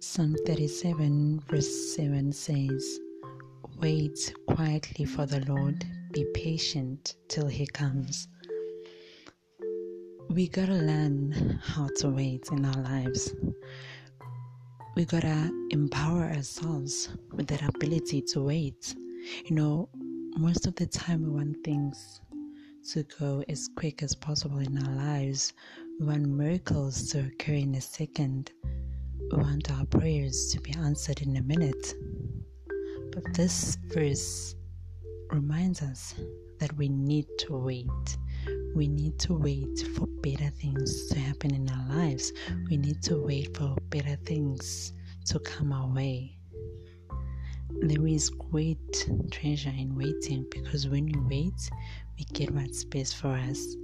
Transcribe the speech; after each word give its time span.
Psalm 0.00 0.36
37, 0.46 1.40
verse 1.50 1.96
7 1.96 2.32
says, 2.32 3.00
Wait 3.80 4.32
quietly 4.46 5.04
for 5.04 5.26
the 5.26 5.40
Lord, 5.52 5.84
be 6.12 6.24
patient 6.34 7.16
till 7.26 7.48
he 7.48 7.66
comes. 7.66 8.28
We 10.30 10.46
gotta 10.46 10.74
learn 10.74 11.60
how 11.64 11.88
to 11.96 12.10
wait 12.10 12.46
in 12.52 12.64
our 12.64 12.80
lives. 12.80 13.34
We 14.94 15.04
gotta 15.04 15.50
empower 15.70 16.26
ourselves 16.26 17.08
with 17.32 17.48
that 17.48 17.62
ability 17.62 18.22
to 18.32 18.42
wait. 18.42 18.94
You 19.46 19.56
know, 19.56 19.88
most 20.36 20.68
of 20.68 20.76
the 20.76 20.86
time 20.86 21.24
we 21.24 21.30
want 21.30 21.64
things 21.64 22.20
to 22.92 23.02
go 23.18 23.42
as 23.48 23.68
quick 23.76 24.04
as 24.04 24.14
possible 24.14 24.58
in 24.58 24.78
our 24.78 24.94
lives. 24.94 25.54
We 25.98 26.06
want 26.06 26.28
miracles 26.28 27.10
to 27.10 27.26
occur 27.26 27.54
in 27.54 27.74
a 27.74 27.80
second. 27.80 28.52
We 29.30 29.42
want 29.42 29.70
our 29.70 29.84
prayers 29.84 30.50
to 30.52 30.60
be 30.60 30.72
answered 30.72 31.20
in 31.20 31.36
a 31.36 31.42
minute. 31.42 31.94
But 33.12 33.34
this 33.34 33.76
verse 33.88 34.54
reminds 35.30 35.82
us 35.82 36.14
that 36.60 36.72
we 36.78 36.88
need 36.88 37.26
to 37.40 37.56
wait. 37.56 38.16
We 38.74 38.88
need 38.88 39.18
to 39.20 39.34
wait 39.34 39.80
for 39.94 40.06
better 40.22 40.48
things 40.48 41.08
to 41.08 41.18
happen 41.18 41.54
in 41.54 41.68
our 41.68 41.96
lives. 41.96 42.32
We 42.70 42.78
need 42.78 43.02
to 43.02 43.18
wait 43.18 43.54
for 43.54 43.76
better 43.90 44.16
things 44.24 44.94
to 45.26 45.38
come 45.40 45.72
our 45.72 45.92
way. 45.92 46.38
There 47.82 48.06
is 48.06 48.30
great 48.30 49.08
treasure 49.30 49.74
in 49.76 49.94
waiting 49.94 50.46
because 50.50 50.88
when 50.88 51.06
we 51.06 51.20
wait, 51.28 51.70
we 52.16 52.24
get 52.32 52.50
what's 52.52 52.84
best 52.84 53.16
for 53.16 53.34
us. 53.34 53.76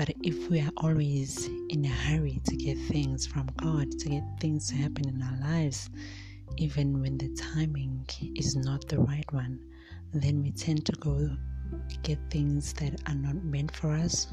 But 0.00 0.14
if 0.22 0.48
we 0.48 0.60
are 0.60 0.72
always 0.78 1.50
in 1.68 1.84
a 1.84 1.88
hurry 1.88 2.40
to 2.48 2.56
get 2.56 2.78
things 2.88 3.26
from 3.26 3.50
God, 3.58 3.90
to 3.98 4.08
get 4.08 4.22
things 4.40 4.68
to 4.68 4.76
happen 4.76 5.06
in 5.06 5.20
our 5.20 5.38
lives, 5.42 5.90
even 6.56 7.02
when 7.02 7.18
the 7.18 7.28
timing 7.36 8.06
is 8.34 8.56
not 8.56 8.88
the 8.88 8.98
right 8.98 9.30
one, 9.30 9.60
then 10.14 10.42
we 10.42 10.52
tend 10.52 10.86
to 10.86 10.92
go 10.92 11.28
get 12.02 12.18
things 12.30 12.72
that 12.80 12.98
are 13.08 13.14
not 13.14 13.44
meant 13.44 13.76
for 13.76 13.92
us 13.92 14.28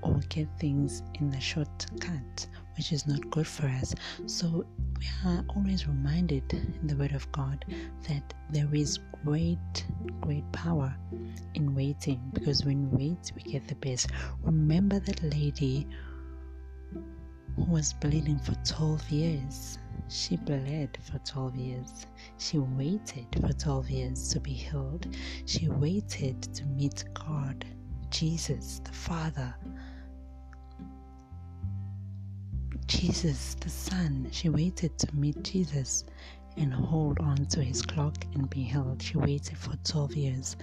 or 0.00 0.18
get 0.30 0.48
things 0.58 1.02
in 1.20 1.28
the 1.28 1.40
shortcut, 1.40 2.46
which 2.78 2.90
is 2.90 3.06
not 3.06 3.28
good 3.28 3.46
for 3.46 3.66
us. 3.66 3.94
So 4.24 4.64
we 4.98 5.06
are 5.26 5.44
always 5.54 5.86
reminded 5.86 6.50
in 6.54 6.86
the 6.86 6.96
Word 6.96 7.12
of 7.12 7.30
God 7.32 7.66
that 8.08 8.32
there 8.48 8.74
is 8.74 8.98
great, 9.26 9.84
great 10.20 10.50
power 10.52 10.94
in 11.54 11.74
waiting 11.74 12.20
because 12.32 12.64
when 12.64 12.90
we 12.90 13.08
wait, 13.08 13.32
we 13.34 13.42
get 13.42 13.66
the 13.68 13.74
best. 13.76 14.08
Remember 14.42 14.98
that 15.00 15.22
lady 15.22 15.86
who 17.56 17.64
was 17.64 17.92
bleeding 17.94 18.38
for 18.38 18.54
12 18.64 19.10
years. 19.10 19.78
She 20.08 20.36
bled 20.36 20.96
for 21.02 21.18
12 21.18 21.56
years. 21.56 22.06
She 22.38 22.58
waited 22.58 23.26
for 23.40 23.52
12 23.52 23.90
years 23.90 24.28
to 24.30 24.40
be 24.40 24.52
healed. 24.52 25.06
She 25.46 25.68
waited 25.68 26.42
to 26.54 26.64
meet 26.66 27.04
God, 27.14 27.64
Jesus, 28.10 28.80
the 28.84 28.92
Father. 28.92 29.54
Jesus, 32.86 33.54
the 33.60 33.68
Son. 33.68 34.28
She 34.30 34.48
waited 34.48 34.98
to 34.98 35.14
meet 35.14 35.42
Jesus 35.42 36.04
and 36.56 36.72
hold 36.72 37.18
on 37.20 37.46
to 37.46 37.62
his 37.62 37.82
clock 37.82 38.16
and 38.34 38.48
be 38.50 38.62
held. 38.62 39.02
She 39.02 39.18
waited 39.18 39.56
for 39.56 39.74
12 39.84 40.14
years. 40.14 40.56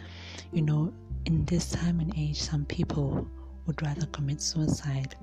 You 0.52 0.62
know, 0.62 0.94
in 1.26 1.46
this 1.46 1.72
time 1.72 2.00
and 2.00 2.14
age, 2.18 2.42
some 2.42 2.66
people 2.66 3.28
would 3.66 3.82
rather 3.82 4.06
commit 4.08 4.42
suicide 4.42 5.16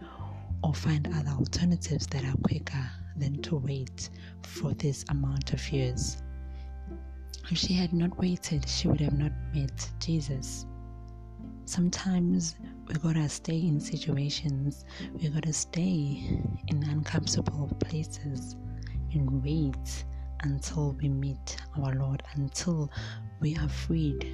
or 0.63 0.75
find 0.75 1.09
other 1.15 1.31
alternatives 1.31 2.07
that 2.09 2.25
are 2.25 2.37
quicker 2.45 2.91
than 3.17 3.43
to 3.43 3.57
wait 3.57 4.11
for 4.43 4.73
this 4.75 5.05
amount 5.09 5.53
of 5.53 5.73
years. 5.73 6.23
If 7.51 7.59
she 7.59 7.75
had 7.75 7.93
not 7.93 8.17
waited, 8.19 8.69
she 8.69 8.89
would 8.89 9.01
have 9.01 9.19
not 9.19 9.33
met 9.55 9.91
Jesus. 9.99 10.67
Sometimes 11.65 12.57
we 12.87 12.95
gotta 12.95 13.29
stay 13.29 13.59
in 13.59 13.81
situations, 13.81 14.85
we 15.15 15.29
gotta 15.29 15.53
stay 15.53 16.41
in 16.69 16.83
uncomfortable 16.85 17.69
places 17.81 18.57
and 19.13 19.43
wait 19.43 20.05
until 20.43 20.93
we 21.01 21.09
meet 21.09 21.57
our 21.79 21.95
Lord, 21.95 22.23
until 22.35 22.91
we 23.41 23.57
are 23.57 23.69
freed 23.69 24.27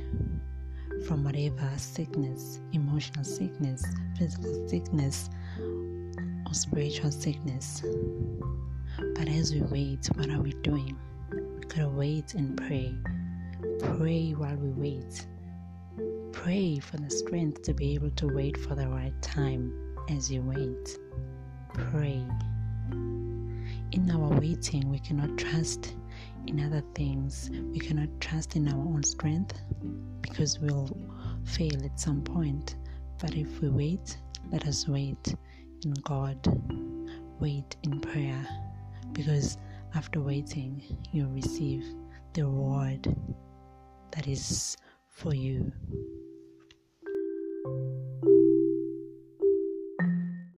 from 1.07 1.25
whatever 1.25 1.71
sickness, 1.77 2.61
emotional 2.73 3.25
sickness, 3.25 3.83
physical 4.19 4.69
sickness, 4.69 5.31
or 6.47 6.55
spiritual 6.55 7.11
sickness. 7.11 7.83
But 9.15 9.29
as 9.29 9.53
we 9.55 9.63
wait, 9.63 10.07
what 10.15 10.31
are 10.31 10.41
we 10.41 10.53
doing? 10.63 10.99
We 11.31 11.67
gotta 11.69 11.89
wait 11.89 12.35
and 12.35 12.57
pray. 12.57 12.95
Pray 13.97 14.33
while 14.33 14.57
we 14.57 14.71
wait. 14.71 15.27
Pray 16.33 16.79
for 16.79 16.97
the 16.97 17.11
strength 17.11 17.63
to 17.63 17.75
be 17.75 17.95
able 17.95 18.11
to 18.13 18.29
wait 18.29 18.57
for 18.57 18.75
the 18.75 18.89
right 18.89 19.15
time 19.23 19.73
as 20.11 20.31
you 20.31 20.43
wait. 20.43 20.99
Pray. 21.75 22.25
In 23.93 24.11
our 24.11 24.39
waiting, 24.39 24.91
we 24.91 24.99
cannot 24.99 25.39
trust 25.39 25.95
in 26.47 26.61
other 26.65 26.83
things. 26.95 27.51
We 27.51 27.79
cannot 27.79 28.09
trust 28.21 28.55
in 28.57 28.69
our 28.69 28.79
own 28.79 29.03
strength 29.03 29.61
because 30.21 30.59
we'll 30.59 30.95
fail 31.45 31.83
at 31.85 31.99
some 31.99 32.23
point. 32.23 32.77
But 33.19 33.35
if 33.35 33.61
we 33.61 33.69
wait, 33.71 34.19
let 34.53 34.67
us 34.67 34.87
wait 34.87 35.35
in 35.85 35.93
God. 36.03 36.39
Wait 37.41 37.77
in 37.85 38.01
prayer 38.01 38.47
because 39.13 39.59
after 39.95 40.21
waiting, 40.21 40.83
you'll 41.13 41.31
receive 41.31 41.85
the 42.35 42.45
reward 42.45 43.15
that 44.11 44.27
is 44.27 44.77
for 45.09 45.35
you. 45.35 45.73